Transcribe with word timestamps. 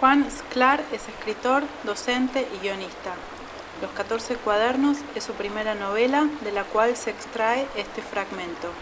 Juan 0.00 0.26
Sclar 0.30 0.82
es 0.94 1.06
escritor, 1.08 1.62
docente 1.84 2.48
y 2.56 2.62
guionista. 2.62 3.12
Los 3.82 3.90
14 3.90 4.36
cuadernos 4.36 4.96
es 5.14 5.24
su 5.24 5.34
primera 5.34 5.74
novela 5.74 6.26
de 6.42 6.52
la 6.52 6.64
cual 6.64 6.96
se 6.96 7.10
extrae 7.10 7.66
este 7.76 8.00
fragmento. 8.00 8.72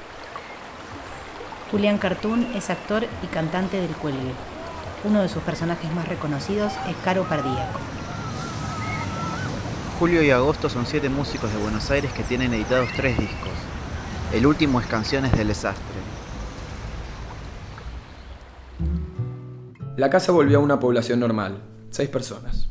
Julián 1.72 1.98
Cartoon 1.98 2.46
es 2.54 2.70
actor 2.70 3.04
y 3.24 3.26
cantante 3.26 3.80
del 3.80 3.90
cuelgue. 3.96 4.30
Uno 5.02 5.20
de 5.20 5.28
sus 5.28 5.42
personajes 5.42 5.92
más 5.92 6.06
reconocidos 6.06 6.72
es 6.88 6.94
Caro 7.02 7.24
Pardíaco. 7.24 7.80
Julio 9.98 10.22
y 10.22 10.30
Agosto 10.30 10.68
son 10.68 10.86
siete 10.86 11.08
músicos 11.08 11.52
de 11.52 11.58
Buenos 11.58 11.90
Aires 11.90 12.12
que 12.12 12.22
tienen 12.22 12.54
editados 12.54 12.90
tres 12.94 13.18
discos. 13.18 13.50
El 14.32 14.46
último 14.46 14.80
es 14.80 14.86
Canciones 14.86 15.32
del 15.32 15.48
Desastre. 15.48 15.82
La 19.98 20.10
casa 20.10 20.30
volvió 20.30 20.58
a 20.58 20.60
una 20.60 20.78
población 20.78 21.18
normal, 21.18 21.60
seis 21.90 22.08
personas. 22.08 22.68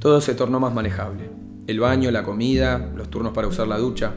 Todo 0.00 0.20
se 0.20 0.34
tornó 0.34 0.58
más 0.58 0.74
manejable. 0.74 1.30
El 1.68 1.78
baño, 1.78 2.10
la 2.10 2.24
comida, 2.24 2.90
los 2.96 3.08
turnos 3.08 3.32
para 3.32 3.46
usar 3.46 3.68
la 3.68 3.78
ducha. 3.78 4.14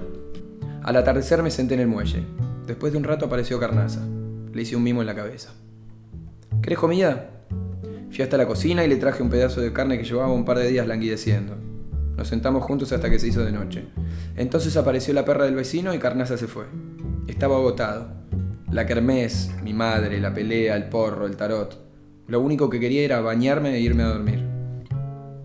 Al 0.82 0.96
atardecer 0.96 1.44
me 1.44 1.52
senté 1.52 1.76
en 1.76 1.82
el 1.82 1.88
muelle. 1.88 2.24
Después 2.66 2.92
de 2.92 2.98
un 2.98 3.04
rato 3.04 3.28
apareció 3.28 3.60
Carnaza. 3.60 4.04
Le 4.52 4.64
hice 4.64 4.76
un 4.76 4.82
mimo 4.82 5.02
en 5.02 5.06
la 5.06 5.14
cabeza. 5.14 5.54
¿Querés 6.60 6.80
comida? 6.80 7.30
Fui 8.10 8.24
hasta 8.24 8.38
la 8.38 8.48
cocina 8.48 8.84
y 8.84 8.88
le 8.88 8.96
traje 8.96 9.22
un 9.22 9.30
pedazo 9.30 9.62
de 9.62 9.72
carne 9.72 10.00
que 10.00 10.06
llevaba 10.06 10.34
un 10.34 10.44
par 10.44 10.58
de 10.58 10.70
días 10.70 10.88
languideciendo. 10.88 11.56
Nos 12.18 12.30
sentamos 12.30 12.64
juntos 12.64 12.92
hasta 12.92 13.12
que 13.12 13.20
se 13.20 13.28
hizo 13.28 13.46
de 13.46 13.52
noche. 13.52 13.90
Entonces 14.36 14.76
apareció 14.76 15.14
la 15.14 15.24
perra 15.24 15.46
del 15.46 15.54
vecino 15.54 15.94
y 15.94 16.00
Carnaza 16.00 16.36
se 16.36 16.48
fue. 16.48 16.66
Estaba 17.28 17.58
agotado. 17.58 18.08
La 18.72 18.88
kermés, 18.88 19.52
mi 19.62 19.76
madre, 19.76 20.20
la 20.20 20.34
pelea, 20.34 20.76
el 20.76 20.90
porro, 20.90 21.28
el 21.28 21.38
tarot. 21.38 21.89
Lo 22.30 22.40
único 22.42 22.70
que 22.70 22.80
quería 22.80 23.02
era 23.02 23.22
bañarme 23.22 23.74
e 23.74 23.80
irme 23.80 24.04
a 24.04 24.10
dormir. 24.10 24.46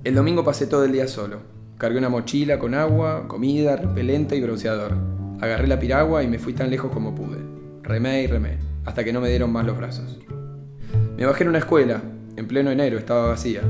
El 0.04 0.14
domingo 0.14 0.44
pasé 0.44 0.66
todo 0.66 0.84
el 0.84 0.92
día 0.92 1.08
solo. 1.08 1.38
Cargué 1.78 1.96
una 1.96 2.10
mochila 2.10 2.58
con 2.58 2.74
agua, 2.74 3.26
comida, 3.26 3.76
repelente 3.76 4.36
y 4.36 4.42
bronceador. 4.42 4.92
Agarré 5.40 5.66
la 5.66 5.80
piragua 5.80 6.22
y 6.22 6.28
me 6.28 6.38
fui 6.38 6.52
tan 6.52 6.68
lejos 6.68 6.92
como 6.92 7.14
pude. 7.14 7.38
Remé 7.82 8.22
y 8.22 8.26
remé, 8.26 8.58
hasta 8.84 9.02
que 9.02 9.14
no 9.14 9.22
me 9.22 9.30
dieron 9.30 9.50
más 9.50 9.64
los 9.64 9.78
brazos. 9.78 10.18
Me 11.16 11.24
bajé 11.24 11.44
en 11.44 11.48
una 11.48 11.58
escuela, 11.58 12.02
en 12.36 12.46
pleno 12.46 12.70
enero, 12.70 12.98
estaba 12.98 13.28
vacía. 13.28 13.62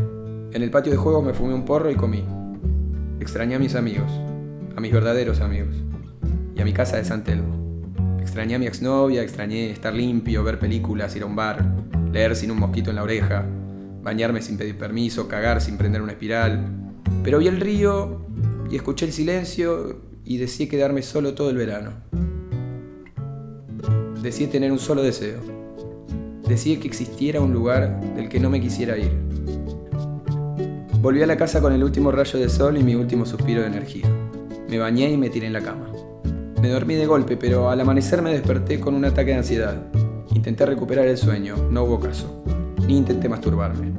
En 0.52 0.62
el 0.62 0.72
patio 0.72 0.90
de 0.90 0.98
juegos 0.98 1.24
me 1.24 1.34
fumé 1.34 1.54
un 1.54 1.64
porro 1.64 1.92
y 1.92 1.94
comí. 1.94 2.24
Extrañé 3.20 3.54
a 3.54 3.60
mis 3.60 3.76
amigos, 3.76 4.10
a 4.74 4.80
mis 4.80 4.92
verdaderos 4.92 5.40
amigos, 5.40 5.76
y 6.56 6.60
a 6.60 6.64
mi 6.64 6.72
casa 6.72 6.96
de 6.96 7.04
San 7.04 7.22
Telmo. 7.22 7.86
Extrañé 8.20 8.56
a 8.56 8.58
mi 8.58 8.66
exnovia, 8.66 9.22
extrañé 9.22 9.70
estar 9.70 9.94
limpio, 9.94 10.42
ver 10.42 10.58
películas, 10.58 11.14
ir 11.14 11.22
a 11.22 11.26
un 11.26 11.36
bar, 11.36 11.64
leer 12.14 12.34
sin 12.36 12.50
un 12.50 12.58
mosquito 12.58 12.88
en 12.88 12.96
la 12.96 13.02
oreja, 13.02 13.44
bañarme 14.02 14.40
sin 14.40 14.56
pedir 14.56 14.78
permiso, 14.78 15.28
cagar 15.28 15.60
sin 15.60 15.76
prender 15.76 16.00
una 16.00 16.12
espiral. 16.12 16.64
Pero 17.22 17.38
vi 17.38 17.48
el 17.48 17.60
río 17.60 18.24
y 18.70 18.76
escuché 18.76 19.04
el 19.04 19.12
silencio 19.12 20.00
y 20.24 20.38
deseé 20.38 20.68
quedarme 20.68 21.02
solo 21.02 21.34
todo 21.34 21.50
el 21.50 21.56
verano. 21.56 21.92
Deseé 24.22 24.46
tener 24.46 24.72
un 24.72 24.78
solo 24.78 25.02
deseo 25.02 25.64
Decía 26.48 26.78
que 26.78 26.86
existiera 26.86 27.40
un 27.40 27.54
lugar 27.54 28.00
del 28.16 28.28
que 28.28 28.38
no 28.38 28.50
me 28.50 28.60
quisiera 28.60 28.98
ir. 28.98 29.10
Volví 31.00 31.22
a 31.22 31.26
la 31.26 31.38
casa 31.38 31.62
con 31.62 31.72
el 31.72 31.82
último 31.82 32.12
rayo 32.12 32.38
de 32.38 32.50
sol 32.50 32.76
y 32.76 32.82
mi 32.82 32.94
último 32.94 33.24
suspiro 33.24 33.62
de 33.62 33.68
energía. 33.68 34.06
Me 34.68 34.78
bañé 34.78 35.10
y 35.10 35.16
me 35.16 35.30
tiré 35.30 35.46
en 35.46 35.54
la 35.54 35.62
cama. 35.62 35.90
Me 36.60 36.68
dormí 36.68 36.96
de 36.96 37.06
golpe, 37.06 37.38
pero 37.38 37.70
al 37.70 37.80
amanecer 37.80 38.20
me 38.20 38.30
desperté 38.30 38.78
con 38.78 38.94
un 38.94 39.06
ataque 39.06 39.30
de 39.30 39.38
ansiedad. 39.38 40.03
Intenté 40.32 40.64
recuperar 40.66 41.06
el 41.06 41.18
sueño, 41.18 41.56
no 41.70 41.84
hubo 41.84 42.00
caso. 42.00 42.44
Ni 42.86 42.96
intenté 42.96 43.28
masturbarme. 43.28 43.92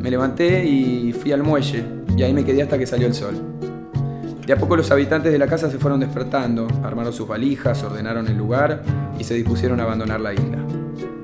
Me 0.00 0.10
levanté 0.10 0.64
y 0.64 1.12
fui 1.12 1.32
al 1.32 1.42
muelle, 1.42 1.84
y 2.16 2.22
ahí 2.22 2.32
me 2.32 2.44
quedé 2.44 2.62
hasta 2.62 2.78
que 2.78 2.86
salió 2.86 3.06
el 3.06 3.14
sol. 3.14 3.34
De 4.46 4.52
a 4.52 4.58
poco 4.58 4.76
los 4.76 4.90
habitantes 4.90 5.32
de 5.32 5.38
la 5.38 5.46
casa 5.46 5.70
se 5.70 5.78
fueron 5.78 6.00
despertando, 6.00 6.68
armaron 6.82 7.12
sus 7.12 7.26
valijas, 7.26 7.82
ordenaron 7.82 8.26
el 8.28 8.36
lugar 8.36 8.82
y 9.18 9.24
se 9.24 9.32
dispusieron 9.32 9.80
a 9.80 9.84
abandonar 9.84 10.20
la 10.20 10.34
isla. 10.34 10.58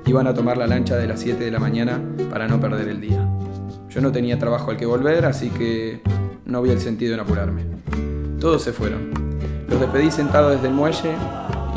Iban 0.07 0.27
a 0.27 0.33
tomar 0.33 0.57
la 0.57 0.67
lancha 0.67 0.97
de 0.97 1.07
las 1.07 1.21
7 1.21 1.45
de 1.45 1.51
la 1.51 1.59
mañana 1.59 2.01
para 2.31 2.49
no 2.49 2.59
perder 2.59 2.89
el 2.89 3.01
día. 3.01 3.29
Yo 3.91 4.01
no 4.01 4.11
tenía 4.11 4.39
trabajo 4.39 4.71
al 4.71 4.79
que 4.79 4.87
volver, 4.87 5.27
así 5.27 5.51
que 5.51 6.01
no 6.47 6.59
había 6.59 6.73
el 6.73 6.81
sentido 6.81 7.13
en 7.13 7.21
apurarme. 7.21 7.65
Todos 8.41 8.63
se 8.63 8.73
fueron. 8.73 9.11
Los 9.69 9.79
despedí 9.79 10.11
sentado 10.11 10.51
desde 10.51 10.69
el 10.69 10.75
muelle 10.75 11.13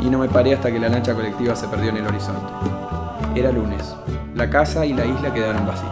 y 0.00 0.10
no 0.10 0.18
me 0.18 0.28
paré 0.28 0.54
hasta 0.54 0.70
que 0.70 0.78
la 0.78 0.88
lancha 0.88 1.14
colectiva 1.14 1.54
se 1.56 1.68
perdió 1.68 1.90
en 1.90 1.98
el 1.98 2.06
horizonte. 2.06 2.52
Era 3.34 3.50
lunes. 3.52 3.94
La 4.34 4.50
casa 4.50 4.84
y 4.86 4.92
la 4.92 5.04
isla 5.04 5.32
quedaron 5.32 5.66
vacías. 5.66 5.90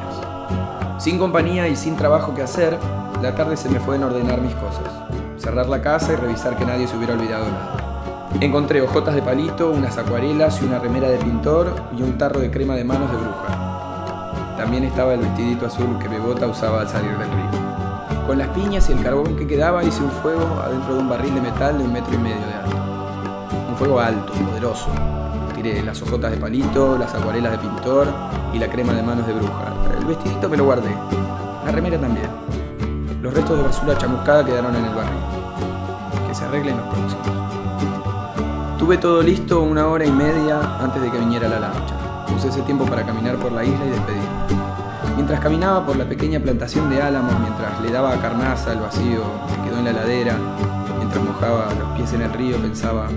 Sin 0.99 1.19
compañía 1.19 1.69
y 1.69 1.77
sin 1.77 1.97
trabajo 1.97 2.35
que 2.35 2.43
hacer, 2.43 2.79
la 3.23 3.35
tarde 3.35 3.57
se 3.57 3.69
me 3.69 3.81
fue 3.81 3.97
en 3.97 4.05
ordenar 4.05 4.41
mis 4.41 4.55
cosas. 4.55 4.85
Cerrar 5.37 5.69
la 5.69 5.83
casa 5.83 6.12
y 6.12 6.17
revisar 6.17 6.57
que 6.57 6.65
nadie 6.65 6.87
se 6.87 6.97
hubiera 6.97 7.15
olvidado 7.15 7.47
nada. 7.47 8.29
Encontré 8.41 8.83
hojotas 8.83 9.15
de 9.15 9.23
palito, 9.23 9.71
unas 9.71 9.99
acuarelas 9.99 10.61
y 10.61 10.65
una 10.65 10.79
remera 10.79 11.09
de 11.09 11.19
pintor 11.19 11.75
y 11.97 12.03
un 12.03 12.19
tarro 12.19 12.41
de 12.41 12.51
crema 12.51 12.75
de 12.75 12.85
manos 12.85 13.11
de 13.11 13.17
bruja. 13.17 14.57
También 14.57 14.85
estaba 14.85 15.15
el 15.15 15.21
vestidito 15.21 15.67
azul 15.67 15.99
que 16.01 16.09
Bebota 16.09 16.47
usaba 16.47 16.81
al 16.81 16.89
salir 16.89 17.11
del 17.19 17.31
río. 17.31 18.27
Con 18.27 18.39
las 18.39 18.49
piñas 18.49 18.89
y 18.89 18.93
el 18.93 19.03
carbón 19.03 19.37
que 19.37 19.47
quedaba 19.47 19.83
hice 19.85 20.03
un 20.03 20.11
fuego 20.11 20.47
adentro 20.65 20.95
de 20.95 21.01
un 21.01 21.09
barril 21.09 21.35
de 21.35 21.41
metal 21.41 21.79
de 21.79 21.85
un 21.85 21.93
metro 21.93 22.15
y 22.15 22.19
medio 22.19 22.47
de 22.47 22.55
alto. 22.55 22.81
Fuego 23.82 23.98
alto, 23.98 24.32
poderoso. 24.32 24.87
Tiré 25.56 25.82
las 25.82 26.00
hojotas 26.03 26.31
de 26.31 26.37
palito, 26.37 26.97
las 26.97 27.12
acuarelas 27.16 27.50
de 27.50 27.59
pintor 27.59 28.06
y 28.54 28.59
la 28.60 28.69
crema 28.69 28.93
de 28.93 29.03
manos 29.03 29.26
de 29.26 29.32
bruja. 29.32 29.75
El 29.98 30.04
vestidito 30.04 30.48
me 30.48 30.56
lo 30.56 30.66
guardé. 30.66 30.94
La 31.65 31.72
remera 31.72 31.98
también. 31.98 32.28
Los 33.20 33.34
restos 33.34 33.56
de 33.56 33.65
basura 33.65 33.98
chamuscada 33.98 34.44
quedaron 34.44 34.76
en 34.76 34.84
el 34.84 34.94
barril. 34.94 35.19
Que 36.28 36.32
se 36.32 36.44
arreglen 36.44 36.76
los 36.76 36.87
próximos. 36.87 37.26
Tuve 38.78 38.98
todo 38.98 39.20
listo 39.20 39.60
una 39.62 39.88
hora 39.88 40.06
y 40.06 40.12
media 40.12 40.60
antes 40.81 41.03
de 41.03 41.10
que 41.10 41.19
viniera 41.19 41.49
la 41.49 41.59
lancha. 41.59 41.97
Usé 42.37 42.50
ese 42.50 42.62
tiempo 42.62 42.87
para 42.87 43.04
caminar 43.04 43.34
por 43.34 43.50
la 43.50 43.64
isla 43.64 43.84
y 43.84 43.91
despedirme. 43.91 44.28
Mientras 45.16 45.41
caminaba 45.41 45.84
por 45.84 45.97
la 45.97 46.04
pequeña 46.04 46.38
plantación 46.38 46.88
de 46.88 47.03
álamos, 47.03 47.34
mientras 47.41 47.81
le 47.81 47.91
daba 47.91 48.14
carnaza 48.20 48.75
el 48.75 48.78
vacío 48.78 49.25
que 49.49 49.69
quedó 49.69 49.81
en 49.81 49.87
la 49.87 49.93
ladera, 49.93 50.37
mientras 50.99 51.25
mojaba 51.25 51.66
los 51.81 51.97
pies 51.97 52.12
en 52.12 52.22
el 52.22 52.32
río, 52.32 52.56
pensaba, 52.59 53.09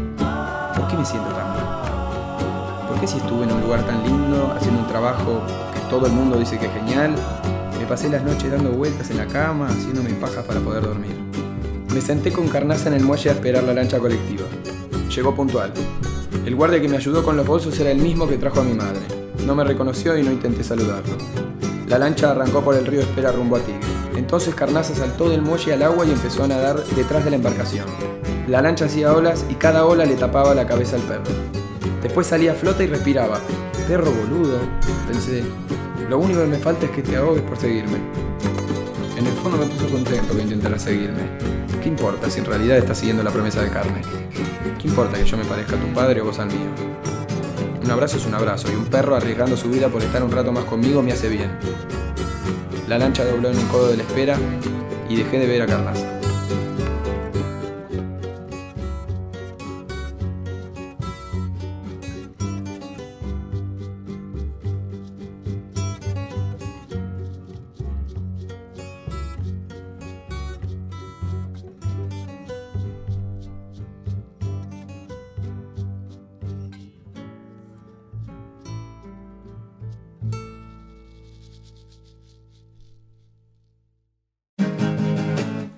¿por 0.76 0.88
qué 0.88 0.98
me 0.98 1.06
siento 1.06 1.30
tan 1.30 1.50
mal? 1.50 2.88
¿Por 2.88 3.00
qué 3.00 3.08
si 3.08 3.18
estuve 3.18 3.46
en 3.46 3.52
un 3.52 3.62
lugar 3.62 3.86
tan 3.86 4.04
lindo, 4.04 4.54
haciendo 4.56 4.82
un 4.82 4.88
trabajo 4.88 5.42
que 5.74 5.80
todo 5.90 6.06
el 6.08 6.14
mundo 6.14 6.38
dice 6.38 6.58
que 6.58 6.68
es 6.68 6.74
genial, 6.74 7.16
me 7.80 7.86
pasé 7.86 8.10
las 8.10 8.24
noches 8.24 8.52
dando 8.52 8.72
vueltas 8.72 9.10
en 9.10 9.18
la 9.18 9.26
cama, 9.26 9.68
haciéndome 9.68 10.12
pajas 10.12 10.46
para 10.46 10.60
poder 10.60 10.84
dormir? 10.84 11.16
Me 11.94 12.02
senté 12.02 12.32
con 12.32 12.48
carnaza 12.48 12.90
en 12.90 12.96
el 12.96 13.04
muelle 13.04 13.30
a 13.30 13.34
esperar 13.34 13.64
la 13.64 13.74
lancha 13.74 14.00
colectiva. 14.00 14.46
Llegó 15.10 15.34
puntual. 15.34 15.72
El 16.46 16.56
guardia 16.56 16.82
que 16.82 16.90
me 16.90 16.98
ayudó 16.98 17.24
con 17.24 17.38
los 17.38 17.48
bolsos 17.48 17.80
era 17.80 17.92
el 17.92 18.00
mismo 18.00 18.28
que 18.28 18.38
trajo 18.38 18.60
a 18.60 18.64
mi 18.64 18.74
madre. 18.74 19.00
No 19.46 19.56
me 19.56 19.64
reconoció 19.64 20.18
y 20.18 20.24
no 20.24 20.32
intenté 20.32 20.64
saludarlo. 20.64 21.16
La 21.88 21.98
lancha 21.98 22.32
arrancó 22.32 22.62
por 22.62 22.76
el 22.76 22.86
río 22.86 23.02
Espera 23.02 23.32
rumbo 23.32 23.56
a 23.56 23.60
Tigre. 23.60 23.80
Entonces 24.16 24.56
Carnaza 24.56 24.96
saltó 24.96 25.30
del 25.30 25.42
muelle 25.42 25.74
al 25.74 25.84
agua 25.84 26.06
y 26.06 26.12
empezó 26.12 26.44
a 26.44 26.48
nadar 26.48 26.84
detrás 26.96 27.24
de 27.24 27.30
la 27.30 27.36
embarcación. 27.38 27.86
La 28.48 28.62
lancha 28.62 28.86
hacía 28.86 29.12
olas 29.12 29.44
y 29.50 29.56
cada 29.56 29.86
ola 29.86 30.06
le 30.06 30.16
tapaba 30.16 30.54
la 30.54 30.68
cabeza 30.68 30.98
al 30.98 31.02
perro. 31.02 31.24
Después 32.04 32.28
salía 32.28 32.52
a 32.52 32.56
flota 32.56 32.84
y 32.84 32.88
respiraba. 32.88 33.40
Perro 33.88 34.12
boludo, 34.12 34.60
pensé. 35.08 35.44
Lo 36.08 36.20
único 36.20 36.42
que 36.42 36.48
me 36.48 36.58
falta 36.60 36.86
es 36.86 36.92
que 36.92 37.02
te 37.02 37.16
ahogues 37.16 37.42
por 37.42 37.58
seguirme. 37.58 37.98
En 39.18 39.26
el 39.26 39.34
fondo 39.34 39.58
me 39.58 39.66
puso 39.66 39.90
contento 39.90 40.36
que 40.36 40.44
intentara 40.44 40.78
seguirme. 40.78 41.24
¿Qué 41.82 41.90
importa 41.90 42.30
si 42.30 42.40
en 42.40 42.46
realidad 42.46 42.78
está 42.78 42.94
siguiendo 42.94 43.24
la 43.24 43.32
promesa 43.32 43.64
de 43.64 43.70
carne? 43.72 44.02
¿Qué 44.80 44.88
importa 44.88 45.18
que 45.18 45.26
yo 45.26 45.38
me 45.38 45.46
parezca 45.46 45.76
a 45.76 45.80
tu 45.80 45.88
padre 45.88 46.22
o 46.22 46.26
vos 46.26 46.38
al 46.38 46.48
mío? 46.48 46.70
Un 47.84 47.90
abrazo 47.90 48.18
es 48.18 48.28
un 48.28 48.36
abrazo 48.36 48.72
y 48.72 48.76
un 48.76 48.86
perro 48.86 49.16
arriesgando 49.16 49.58
su 49.58 49.70
vida 49.70 49.90
por 49.90 50.04
estar 50.04 50.22
un 50.24 50.32
rato 50.32 50.52
más 50.52 50.66
conmigo 50.66 51.02
me 51.02 51.14
hace 51.14 51.30
bien. 51.30 51.50
La 52.88 53.00
lancha 53.00 53.26
dobló 53.26 53.50
en 53.50 53.58
un 53.58 53.66
codo 53.70 53.88
de 53.88 53.98
la 53.98 54.04
espera 54.04 54.38
y 55.10 55.16
dejé 55.16 55.40
de 55.40 55.48
ver 55.48 55.64
a 55.64 55.66
Carnaza. 55.66 56.25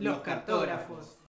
Los 0.08 0.22
cartógrafos. 0.22 1.17